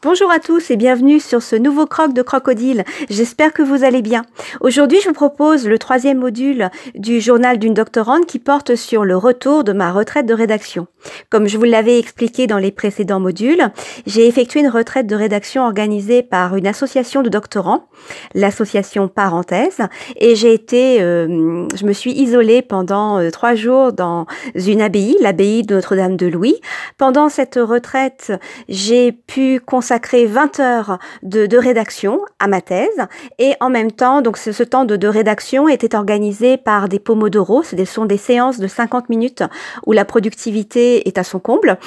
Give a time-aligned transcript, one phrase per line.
[0.00, 2.84] Bonjour à tous et bienvenue sur ce nouveau croc de crocodile.
[3.10, 4.22] J'espère que vous allez bien.
[4.60, 9.16] Aujourd'hui, je vous propose le troisième module du journal d'une doctorante qui porte sur le
[9.16, 10.86] retour de ma retraite de rédaction.
[11.30, 13.72] Comme je vous l'avais expliqué dans les précédents modules,
[14.06, 17.88] j'ai effectué une retraite de rédaction organisée par une association de doctorants,
[18.36, 19.80] l'association Parenthèse,
[20.16, 25.16] et j'ai été, euh, je me suis isolée pendant euh, trois jours dans une abbaye,
[25.20, 26.60] l'abbaye de Notre-Dame de Louis.
[26.98, 28.32] Pendant cette retraite,
[28.68, 29.58] j'ai pu
[29.88, 33.06] consacrer 20 heures de, rédaction à ma thèse
[33.38, 37.82] et en même temps, donc ce, temps de, rédaction était organisé par des pomodoro, ce
[37.86, 39.44] sont des séances de 50 minutes
[39.86, 41.78] où la productivité est à son comble,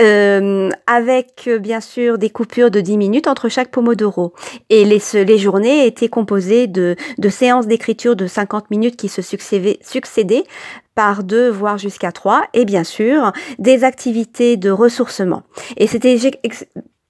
[0.00, 4.34] euh, avec bien sûr des coupures de 10 minutes entre chaque pomodoro.
[4.70, 9.20] Et les, les journées étaient composées de, de séances d'écriture de 50 minutes qui se
[9.20, 10.44] succédaient, succédaient
[10.94, 15.42] par deux, voire jusqu'à trois, et bien sûr des activités de ressourcement.
[15.76, 16.16] Et c'était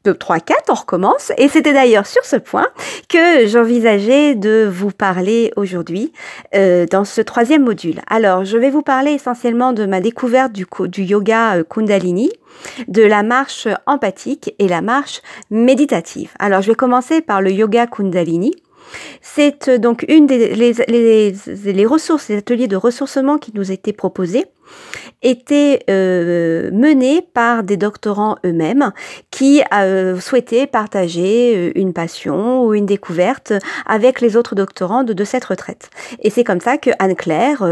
[0.04, 1.32] 3, 4, on recommence.
[1.38, 2.66] Et c'était d'ailleurs sur ce point
[3.08, 6.12] que j'envisageais de vous parler aujourd'hui
[6.54, 8.00] euh, dans ce troisième module.
[8.08, 10.66] Alors, je vais vous parler essentiellement de ma découverte du,
[11.02, 12.30] yoga euh, Kundalini,
[12.86, 16.30] de la marche empathique et la marche méditative.
[16.38, 18.54] Alors, je vais commencer par le yoga Kundalini.
[19.20, 21.34] C'est euh, donc une des les, les,
[21.72, 24.46] les ressources, les ateliers de ressourcement qui nous étaient proposés
[25.22, 28.92] était euh, menée par des doctorants eux-mêmes
[29.30, 33.52] qui euh, souhaitaient partager euh, une passion ou une découverte
[33.86, 35.90] avec les autres doctorants de, cette retraite.
[36.22, 37.66] Et c'est comme ça que Anne-Claire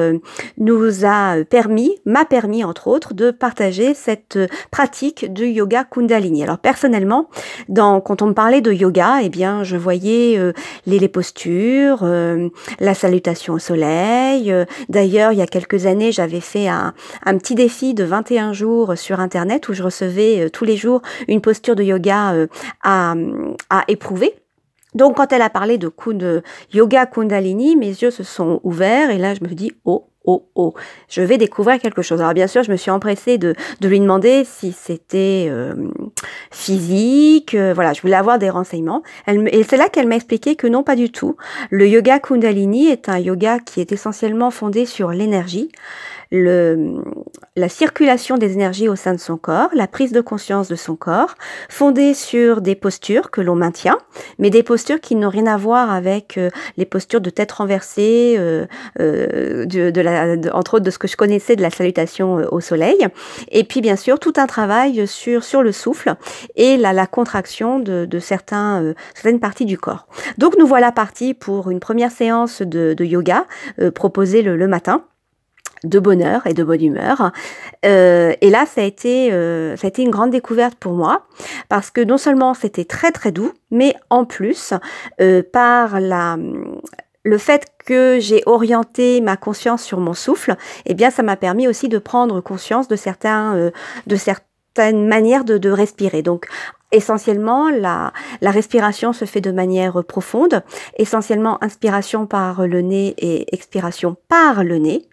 [0.59, 4.39] nous a permis, m'a permis entre autres, de partager cette
[4.71, 6.43] pratique du yoga Kundalini.
[6.43, 7.29] Alors personnellement,
[7.69, 10.39] dans, quand on me parlait de yoga, eh bien, je voyais
[10.87, 14.53] les, les, postures, la salutation au soleil.
[14.89, 16.86] D'ailleurs, il y a quelques années, j'avais fait un,
[17.25, 21.03] un petit défi de 21 jours sur Internet où je recevais euh, tous les jours
[21.29, 22.47] une posture de yoga euh,
[22.83, 23.15] à,
[23.71, 24.35] à éprouver.
[24.95, 25.93] Donc quand elle a parlé de,
[26.73, 30.75] yoga kundalini, mes yeux se sont ouverts et là je me dis oh oh, oh,
[31.09, 32.21] je vais découvrir quelque chose.
[32.21, 35.73] Alors bien sûr, je me suis empressée de, de lui demander si c'était euh,
[36.51, 39.03] physique, voilà, je voulais avoir des renseignements.
[39.29, 41.37] Et c'est là qu'elle m'a expliqué que non, pas du tout.
[41.71, 45.71] Le yoga Kundalini est un yoga qui est essentiellement fondé sur l'énergie
[46.31, 47.03] le,
[47.57, 50.97] la circulation des énergies au sein de son corps, la prise de conscience de son
[50.97, 51.35] corps,
[51.69, 53.99] fondée sur des postures que l'on maintient,
[54.39, 58.37] mais des postures qui n'ont rien à voir avec euh, les postures de tête renversée,
[58.39, 58.67] euh,
[59.01, 63.07] euh, de, la, entre autres de ce que je connaissais de la salutation au soleil,
[63.51, 66.15] et puis bien sûr tout un travail sur, sur le souffle
[66.57, 70.07] et la, la contraction de, certains, certaines parties du corps.
[70.39, 73.47] Donc nous voilà partis pour une première séance de, de yoga
[73.95, 75.05] proposée le, le matin
[75.89, 77.33] de bonheur et de bonne humeur.
[77.85, 81.27] Euh, et là, ça a, été, euh, ça a été une grande découverte pour moi,
[81.69, 84.75] parce que non seulement c'était très très doux, mais en plus,
[85.21, 86.37] euh, par la,
[87.23, 91.69] le fait que j'ai orienté ma conscience sur mon souffle, eh bien, ça m'a permis
[91.69, 93.71] aussi de prendre conscience de certains,
[94.07, 96.23] de certaines manières de, de respirer.
[96.23, 96.47] Donc,
[96.93, 100.63] Essentiellement, la, la, respiration se fait de manière profonde,
[100.97, 105.09] essentiellement inspiration par le nez et expiration par le nez.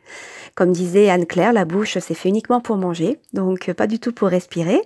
[0.55, 4.11] Comme disait Anne-Claire, la bouche c'est fait uniquement pour manger, donc euh, pas du tout
[4.11, 4.81] pour respirer.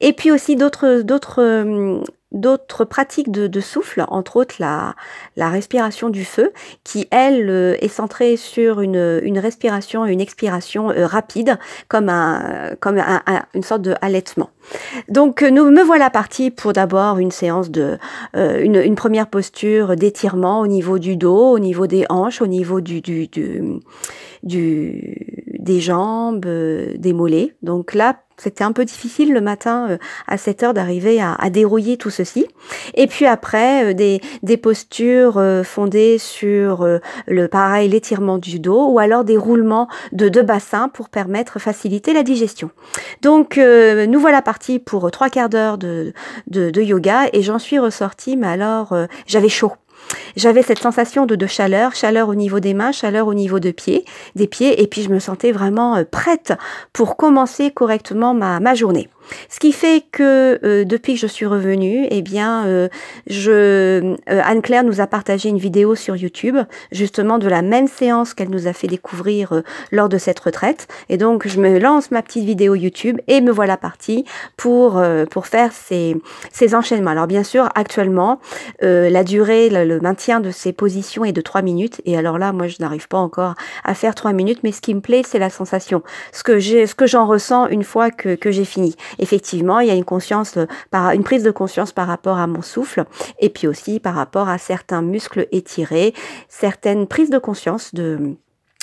[0.00, 2.00] Et puis aussi d'autres d'autres euh,
[2.32, 4.96] d'autres pratiques de, souffle, entre autres la,
[5.36, 10.88] la respiration du feu, qui elle euh, est centrée sur une, une respiration une expiration
[10.88, 12.98] rapide, comme un comme
[13.54, 14.50] une sorte de halètement.
[15.08, 17.98] Donc nous me voilà parti pour d'abord une séance de
[18.34, 22.80] une, une, première posture d'étirement au niveau du dos, au niveau des hanches, au niveau
[22.80, 23.62] du, du, du
[24.44, 25.34] du,
[25.64, 27.54] des jambes, euh, des mollets.
[27.62, 31.50] Donc là, c'était un peu difficile le matin euh, à 7 heures d'arriver à, à,
[31.50, 32.46] dérouiller tout ceci.
[32.94, 36.86] Et puis après, euh, des, des, postures fondées sur
[37.26, 42.12] le pareil, l'étirement du dos ou alors des roulements de deux bassins pour permettre, faciliter
[42.12, 42.70] la digestion.
[43.22, 46.12] Donc nous voilà partis pour trois quarts d'heure de,
[46.46, 48.94] de, de, yoga et j'en suis ressortie, mais alors
[49.26, 49.72] j'avais chaud.
[50.36, 54.04] J'avais cette sensation de, chaleur, chaleur au niveau des mains, chaleur au niveau de pieds,
[54.34, 56.52] des pieds, et puis je me sentais vraiment euh, prête
[56.92, 59.08] pour commencer correctement ma journée.
[59.48, 62.88] Ce qui fait que euh, depuis que je suis revenue, eh bien, euh,
[63.48, 66.56] euh, Anne-Claire nous a partagé une vidéo sur YouTube,
[66.92, 69.62] justement de la même séance qu'elle nous a fait découvrir
[69.92, 70.88] lors de cette retraite.
[71.08, 74.24] Et donc, je me lance ma petite vidéo YouTube et me voilà partie
[74.56, 76.16] pour pour faire ces,
[76.52, 77.10] ces enchaînements.
[77.10, 78.40] Alors, bien sûr, actuellement,
[78.80, 82.00] la durée, le, le maintien de ces positions est de 3 minutes.
[82.04, 83.54] Et alors là, moi, je n'arrive pas encore
[83.84, 86.02] à faire 3 minutes, mais ce qui me plaît, c'est la sensation.
[86.32, 88.96] Ce que j'ai, ce que j'en ressens une fois que, que j'ai fini.
[89.18, 93.04] Effectivement, il y a euh, une prise de conscience par rapport à mon souffle,
[93.40, 96.14] et puis aussi par rapport à certains muscles étirés,
[96.48, 98.36] certaines prises de conscience de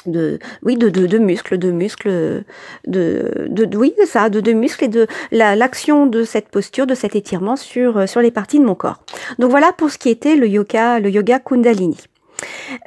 [0.08, 2.44] de oui de, de, de muscles de muscles
[2.88, 7.16] de, de oui ça de, de muscles et de l'action de cette posture de cet
[7.16, 9.04] étirement sur euh, sur les parties de mon corps.
[9.38, 11.98] Donc voilà pour ce qui était le yoga le yoga kundalini.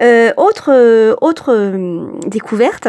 [0.00, 0.72] Euh, autre
[1.20, 1.72] autre
[2.26, 2.88] découverte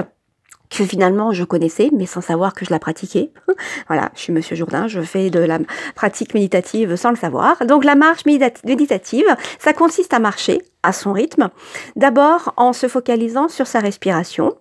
[0.69, 3.31] que finalement je connaissais, mais sans savoir que je la pratiquais.
[3.87, 5.59] voilà, je suis Monsieur Jourdain, je fais de la
[5.95, 7.65] pratique méditative sans le savoir.
[7.65, 9.25] Donc la marche méditative,
[9.59, 11.49] ça consiste à marcher à son rythme,
[11.95, 14.53] d'abord en se focalisant sur sa respiration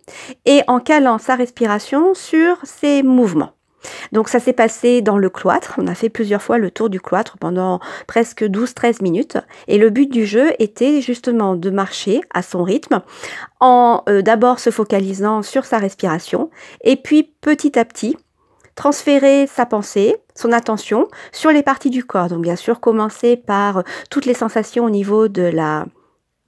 [0.47, 3.53] et en calant sa respiration sur ses mouvements.
[4.13, 5.75] Donc ça s'est passé dans le cloître.
[5.79, 9.39] On a fait plusieurs fois le tour du cloître pendant presque 12-13 minutes.
[9.69, 13.01] Et le but du jeu était justement de marcher à son rythme
[13.61, 16.51] en euh, d'abord se focalisant sur sa respiration
[16.83, 18.17] et puis petit à petit
[18.75, 22.29] transférer sa pensée, son attention sur les parties du corps.
[22.29, 25.87] Donc bien sûr commencer par toutes les sensations au niveau de la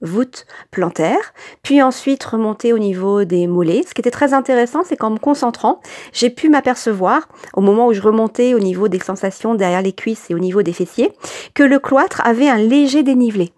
[0.01, 1.33] voûte plantaire,
[1.63, 3.83] puis ensuite remonter au niveau des mollets.
[3.87, 5.81] Ce qui était très intéressant, c'est qu'en me concentrant,
[6.13, 10.29] j'ai pu m'apercevoir, au moment où je remontais au niveau des sensations derrière les cuisses
[10.29, 11.11] et au niveau des fessiers,
[11.53, 13.53] que le cloître avait un léger dénivelé.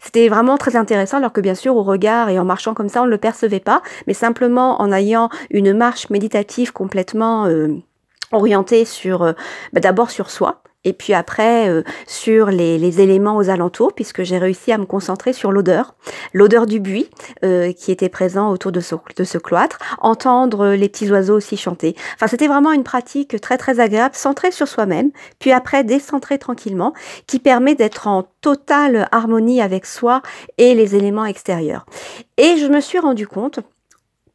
[0.00, 3.02] C'était vraiment très intéressant, alors que bien sûr, au regard et en marchant comme ça,
[3.02, 7.74] on ne le percevait pas, mais simplement en ayant une marche méditative complètement euh,
[8.32, 9.32] orientée sur, euh,
[9.72, 14.22] bah, d'abord sur soi, et puis après euh, sur les, les, éléments aux alentours, puisque
[14.22, 15.94] j'ai réussi à me concentrer sur l'odeur,
[16.32, 17.10] l'odeur du buis
[17.44, 21.56] euh, qui était présent autour de ce, de ce cloître, entendre les petits oiseaux aussi
[21.56, 21.94] chanter.
[22.14, 25.10] Enfin, c'était vraiment une pratique très très agréable, centrée sur soi-même,
[25.40, 26.94] puis après décentrer tranquillement,
[27.26, 30.22] qui permet d'être en totale harmonie avec soi
[30.56, 31.84] et les éléments extérieurs.
[32.36, 33.60] Et je me suis rendu compte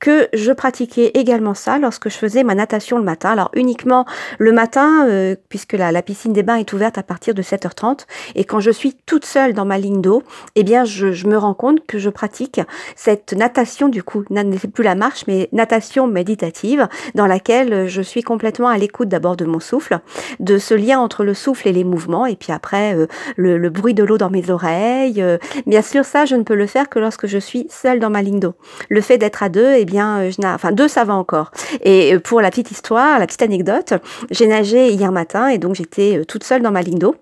[0.01, 3.29] que je pratiquais également ça lorsque je faisais ma natation le matin.
[3.29, 4.05] Alors uniquement
[4.39, 8.05] le matin, euh, puisque la, la, piscine des bains est ouverte à partir de 7h30.
[8.35, 10.23] Et quand je suis toute seule dans ma ligne d'eau,
[10.55, 12.59] eh bien je, je, me rends compte que je pratique
[12.95, 14.25] cette natation du coup,
[14.59, 19.37] c'est plus la marche, mais natation méditative, dans laquelle je suis complètement à l'écoute d'abord
[19.37, 19.99] de mon souffle,
[20.39, 23.07] de ce lien entre le souffle et les mouvements, et puis après euh,
[23.37, 25.21] le, le, bruit de l'eau dans mes oreilles.
[25.21, 25.37] Euh,
[25.67, 28.21] bien sûr, ça, je ne peux le faire que lorsque je suis seule dans ma
[28.21, 28.55] ligne d'eau.
[28.89, 31.51] Le fait d'être à deux, eh bien, euh, je enfin deux va encore.
[31.81, 33.93] Et euh, pour la petite histoire, la petite anecdote,
[34.29, 37.15] j'ai nagé hier matin et donc j'étais euh, toute seule dans ma ligne d'eau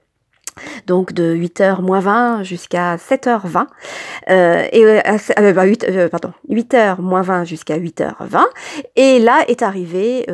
[0.87, 3.65] donc de 8h moins 20 jusqu'à 7h20,
[4.29, 4.99] euh, et euh,
[5.39, 8.43] euh, 8, euh, pardon, 8h moins 20 jusqu'à 8h20,
[8.95, 10.25] et là est arrivé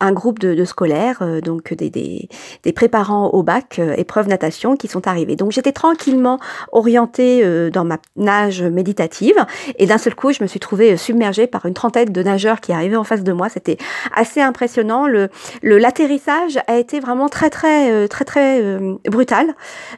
[0.00, 2.28] un groupe de, de scolaires, donc des, des,
[2.62, 5.36] des, préparants au bac épreuve natation qui sont arrivés.
[5.36, 6.38] Donc j'étais tranquillement
[6.72, 9.36] orientée dans ma nage méditative,
[9.78, 12.72] et d'un seul coup je me suis trouvée submergée par une trentaine de nageurs qui
[12.72, 13.48] arrivaient en face de moi.
[13.48, 13.78] C'était
[14.14, 15.06] assez impressionnant.
[15.06, 15.30] Le
[15.62, 19.54] l'atterrissage a été vraiment très très très très, très brutal.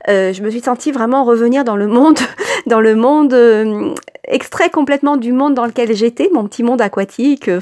[0.08, 2.18] Euh, je me suis sentie vraiment revenir dans le monde,
[2.66, 7.48] dans le monde euh, extrait complètement du monde dans lequel j'étais, mon petit monde aquatique,
[7.48, 7.60] euh,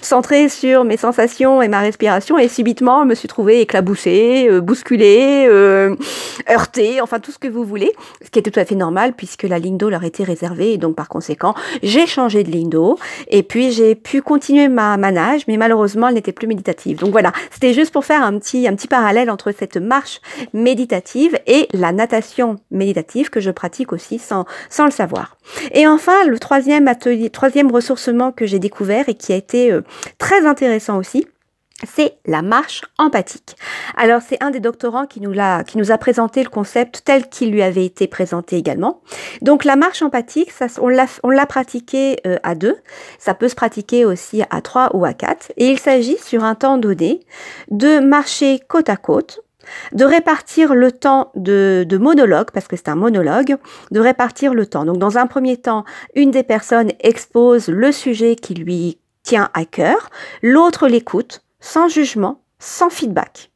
[0.00, 4.60] centré sur mes sensations et ma respiration, et subitement, je me suis trouvée éclaboussée, euh,
[4.62, 5.94] bousculée, euh,
[6.50, 7.92] heurtée, enfin tout ce que vous voulez,
[8.24, 10.78] ce qui était tout à fait normal puisque la ligne d'eau leur était réservée, et
[10.78, 15.12] donc par conséquent, j'ai changé de ligne d'eau, et puis j'ai pu continuer ma, ma
[15.12, 16.98] nage, mais malheureusement, elle n'était plus méditative.
[16.98, 20.20] Donc voilà, c'était juste pour faire un petit, un petit parallèle entre cette marche
[20.54, 25.36] méditative et la natation méditative que je pratique aussi sans, sans le savoir.
[25.72, 29.82] Et enfin, le troisième atelier, troisième ressourcement que j'ai découvert et qui a été euh,
[30.18, 31.09] très intéressant aussi,
[31.86, 33.56] c'est la marche empathique.
[33.96, 37.28] Alors c'est un des doctorants qui nous l'a qui nous a présenté le concept tel
[37.28, 39.02] qu'il lui avait été présenté également.
[39.42, 42.76] Donc la marche empathique, ça, on l'a on l'a pratiqué euh, à deux,
[43.18, 46.54] ça peut se pratiquer aussi à trois ou à quatre et il s'agit sur un
[46.54, 47.20] temps donné
[47.70, 49.40] de marcher côte à côte
[49.92, 53.56] de répartir le temps de, de monologue, parce que c'est un monologue,
[53.90, 54.84] de répartir le temps.
[54.84, 55.84] Donc dans un premier temps,
[56.14, 60.10] une des personnes expose le sujet qui lui tient à cœur,
[60.42, 63.50] l'autre l'écoute, sans jugement, sans feedback.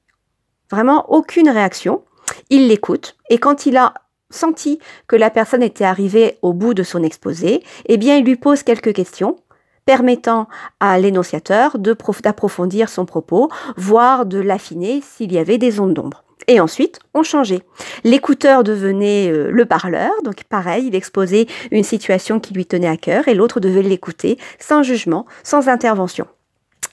[0.71, 2.03] Vraiment aucune réaction.
[2.51, 3.95] Il l'écoute et quand il a
[4.31, 8.37] senti que la personne était arrivée au bout de son exposé, eh bien il lui
[8.37, 9.37] pose quelques questions
[9.85, 10.49] permettant
[10.81, 16.25] à l'énonciateur d'approfondir son propos, voire de l'affiner s'il y avait des ondes d'ombre.
[16.47, 17.63] Et ensuite, on changeait.
[18.03, 22.99] L'écouteur devenait euh, le parleur, donc pareil, il exposait une situation qui lui tenait à
[22.99, 26.27] cœur et l'autre devait l'écouter sans jugement, sans intervention.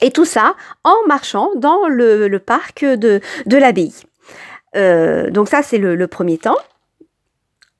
[0.02, 0.54] Et tout ça
[0.84, 3.94] en marchant dans le, parc de, de l'abbaye.
[4.76, 6.56] Euh, donc ça, c'est le, le, premier temps.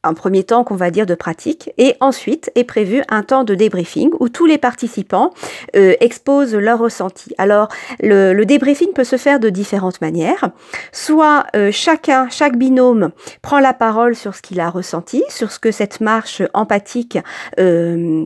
[0.05, 3.55] un premier temps qu'on va dire de pratique et ensuite est prévu un temps de
[3.55, 5.33] débriefing où tous les participants
[5.76, 7.35] euh, exposent leur ressenti.
[7.38, 7.69] Alors
[8.00, 10.50] le, débriefing peut se faire de différentes manières.
[10.93, 13.11] Soit euh, chacun, chaque binôme
[13.43, 17.19] prend la parole sur ce qu'il a ressenti, sur ce que cette marche empathique
[17.59, 18.25] euh,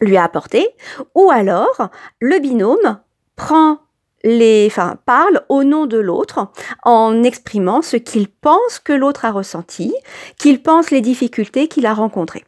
[0.00, 0.68] lui a apporté,
[1.14, 1.88] ou alors
[2.20, 2.98] le binôme
[3.42, 3.78] prend
[4.22, 6.46] les, enfin, parle au nom de l'autre
[6.84, 9.92] en exprimant ce qu'il pense que l'autre a ressenti,
[10.38, 12.44] qu'il pense les difficultés qu'il a rencontrées.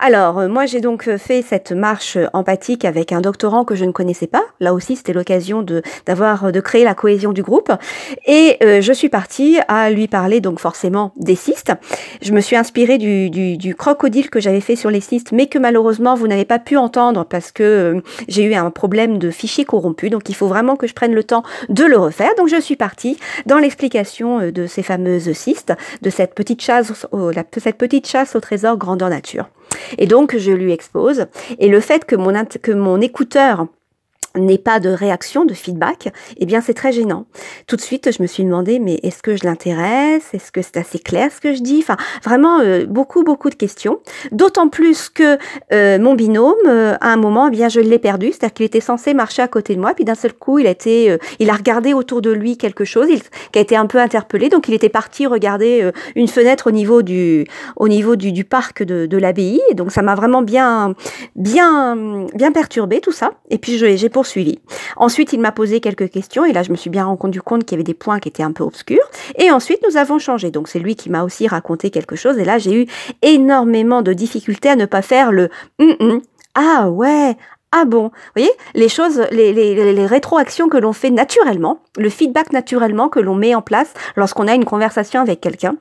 [0.00, 3.74] Alors, euh, moi, j'ai donc euh, fait cette marche euh, empathique avec un doctorant que
[3.74, 4.44] je ne connaissais pas.
[4.60, 7.72] Là aussi, c'était l'occasion de d'avoir de créer la cohésion du groupe.
[8.26, 11.72] Et je suis partie à lui parler donc forcément des cystes.
[12.22, 15.46] Je me suis inspirée du, du, du crocodile que j'avais fait sur les cystes, mais
[15.46, 19.64] que malheureusement vous n'avez pas pu entendre parce que j'ai eu un problème de fichier
[19.64, 20.10] corrompu.
[20.10, 22.30] Donc, il faut vraiment que je prenne le temps de le refaire.
[22.36, 26.92] Donc, je suis partie dans l'explication de ces fameuses cystes, de cette petite chasse,
[27.56, 29.48] cette petite chasse au trésor grandeur nature.
[29.98, 31.26] Et donc, je lui expose.
[31.58, 33.66] Et le fait que mon, écouteur
[34.38, 37.26] n'ait pas de réaction, de feedback, eh bien c'est très gênant.
[37.66, 40.24] Tout de suite, je me suis demandé, mais est-ce que je l'intéresse?
[40.32, 41.80] Est-ce que c'est assez clair ce que je dis?
[41.82, 44.00] Enfin, vraiment euh, beaucoup, beaucoup de questions.
[44.32, 45.38] D'autant plus que
[45.72, 48.80] euh, mon binôme, euh, à un moment, eh bien je l'ai perdu, c'est-à-dire qu'il était
[48.80, 52.30] censé marcher à côté de moi, puis d'un seul coup, il a regardé autour de
[52.30, 55.90] lui quelque chose, il, qui a été un peu interpellé, donc il était parti regarder
[56.14, 59.60] une fenêtre au niveau du, au niveau du parc de, de l'abbaye.
[59.74, 60.94] Donc ça m'a vraiment bien,
[61.36, 63.32] bien, bien perturbé tout ça.
[63.50, 64.27] Et puis j'ai poursuivi.
[64.96, 67.72] Ensuite, il m'a posé quelques questions et là, je me suis bien rendu compte qu'il
[67.72, 69.08] y avait des points qui étaient un peu obscurs.
[69.38, 70.50] Et ensuite, nous avons changé.
[70.50, 72.86] Donc, c'est lui qui m'a aussi raconté quelque chose et là, j'ai eu
[73.22, 76.20] énormément de difficultés à ne pas faire le hum, hum.
[76.54, 77.36] ah ouais,
[77.70, 82.08] ah bon, vous voyez, les choses, les, les, les rétroactions que l'on fait naturellement, le
[82.08, 85.76] feedback naturellement que l'on met en place lorsqu'on a une conversation avec quelqu'un,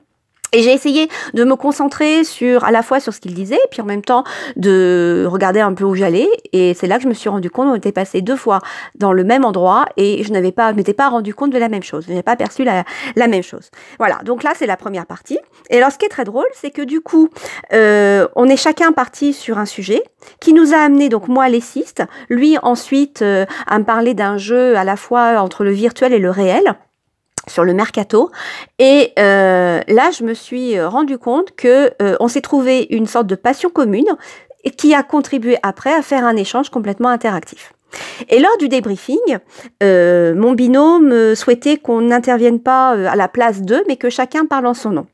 [0.53, 3.81] et j'ai essayé de me concentrer sur à la fois sur ce qu'il disait, puis
[3.81, 4.23] en même temps
[4.55, 6.27] de regarder un peu où j'allais.
[6.53, 8.59] Et c'est là que je me suis rendu compte, on était passé deux fois
[8.95, 11.83] dans le même endroit et je n'avais pas, m'étais pas rendu compte de la même
[11.83, 12.05] chose.
[12.05, 12.85] Je n'avais pas perçu la,
[13.15, 13.69] la, même chose.
[13.97, 14.19] Voilà.
[14.23, 15.39] Donc là, c'est la première partie.
[15.69, 17.29] Et alors, ce qui est très drôle, c'est que du coup,
[17.73, 20.03] euh, on est chacun parti sur un sujet
[20.39, 24.37] qui nous a amené donc moi les cystes, lui ensuite euh, à me parler d'un
[24.37, 26.75] jeu à la fois entre le virtuel et le réel
[27.47, 28.31] sur le mercato
[28.79, 33.07] et euh, là je me suis euh, rendu compte que euh, on s'est trouvé une
[33.07, 34.07] sorte de passion commune
[34.77, 37.73] qui a contribué après à faire un échange complètement interactif.
[38.27, 39.37] Et lors du débriefing,
[39.81, 44.73] mon binôme souhaitait qu'on n'intervienne pas à la place d'eux, mais que chacun parle en
[44.73, 45.07] son nom.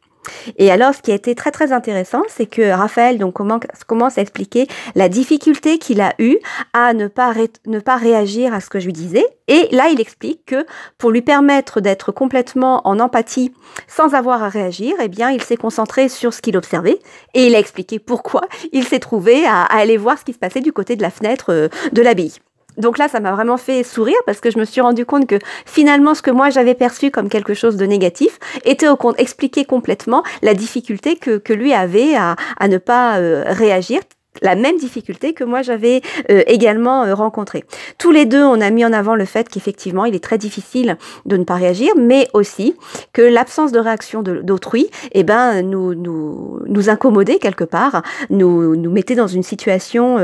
[0.57, 4.21] Et alors, ce qui a été très très intéressant, c'est que Raphaël donc commence à
[4.21, 6.37] expliquer la difficulté qu'il a eu
[6.73, 9.25] à ne pas réagir à ce que je lui disais.
[9.47, 10.65] Et là, il explique que
[10.97, 13.51] pour lui permettre d'être complètement en empathie
[13.87, 16.99] sans avoir à réagir, eh bien, il s'est concentré sur ce qu'il observait
[17.33, 20.39] et il a expliqué pourquoi il s'est trouvé à, à, aller voir ce qui se
[20.39, 22.33] passait du côté de la fenêtre euh, de l'abbaye.
[22.77, 25.37] Donc là, ça m'a vraiment fait sourire parce que je me suis rendu compte que
[25.65, 29.65] finalement, ce que moi j'avais perçu comme quelque chose de négatif était au compte expliquer
[29.65, 34.01] complètement la difficulté que, que lui avait à, à ne pas euh, réagir
[34.41, 36.01] la même difficulté que moi j'avais
[36.31, 37.63] euh, également euh, rencontré.
[37.99, 40.97] Tous les deux, on a mis en avant le fait qu'effectivement, il est très difficile
[41.27, 42.75] de ne pas réagir, mais aussi
[43.13, 48.01] que l'absence de réaction d'autrui, eh ben, nous, nous, nous incommodait quelque part,
[48.31, 50.17] nous, nous mettait dans une situation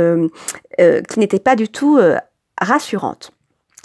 [0.77, 2.00] qui n'était pas du tout
[2.60, 3.32] rassurante.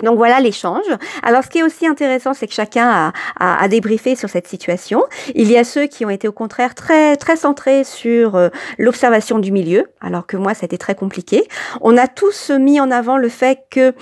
[0.03, 0.85] Donc voilà l'échange.
[1.23, 5.05] Alors ce qui est aussi intéressant, c'est que chacun a, a, débriefé sur cette situation.
[5.35, 9.39] Il y a ceux qui ont été au contraire très très centrés sur euh, l'observation
[9.39, 11.47] du milieu, alors que moi c'était très compliqué.
[11.81, 13.95] On a tous mis en avant le fait que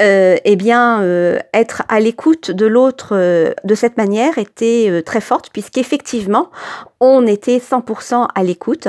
[0.00, 5.02] euh, eh bien, euh, être à l'écoute de l'autre euh, de cette manière était euh,
[5.02, 6.50] très forte, puisqu'effectivement,
[7.00, 8.88] on était 100% à l'écoute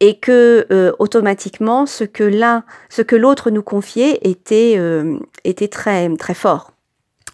[0.00, 4.80] et que automatiquement, ce que l'un, ce que l'autre nous confiait était,
[5.44, 6.70] était très, très fort.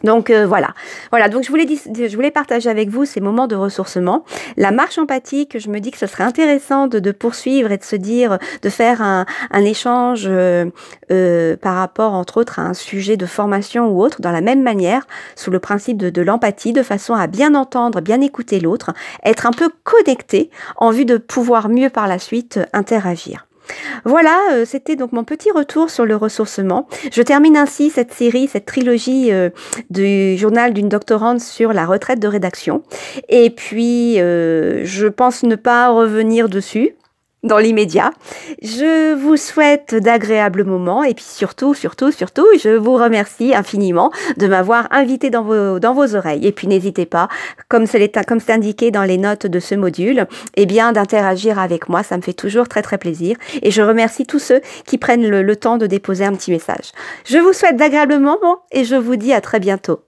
[0.05, 0.75] Donc euh, voilà,
[1.11, 1.29] voilà.
[1.29, 4.25] Donc je voulais, je voulais partager avec vous ces moments de ressourcement.
[4.57, 7.97] La marche empathique, je me dis que ce serait intéressant de, poursuivre et de se
[7.97, 10.67] dire, de faire un, un échange euh,
[11.11, 14.63] euh, par rapport, entre autres, à un sujet de formation ou autre, dans la même
[14.63, 15.07] manière,
[15.37, 18.93] sous le principe de, de l'empathie, de façon à bien entendre, bien écouter l'autre,
[19.25, 23.47] être un peu connecté en vue de pouvoir mieux par la suite interagir.
[24.05, 26.89] Voilà, euh, c'était donc mon petit retour sur le ressourcement.
[27.13, 29.51] Je termine ainsi cette série, cette trilogie euh,
[29.91, 32.83] du journal d'une doctorante sur la retraite de rédaction.
[33.29, 36.95] Et puis, euh, je pense ne pas revenir dessus
[37.45, 38.11] dans l'immédiat.
[38.63, 44.49] Je vous souhaite d'agréables moments et puis surtout, surtout, surtout, je vous remercie infiniment de
[44.49, 46.47] m'avoir invité dans vos, dans vos oreilles.
[46.47, 47.29] Et puis n'hésitez pas,
[47.69, 52.03] comme c'est comme indiqué dans les notes de ce module, eh bien d'interagir avec moi.
[52.03, 53.37] Ça me fait toujours très très plaisir.
[53.63, 56.93] Et je remercie tous ceux qui prennent le temps de déposer un petit message.
[57.25, 60.01] Je vous souhaite d'agréables moments et je vous dis à très bientôt.